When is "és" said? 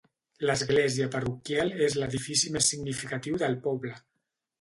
1.87-1.97